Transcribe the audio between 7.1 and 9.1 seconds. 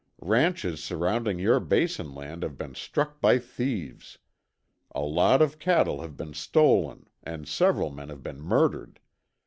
and several men have been murdered.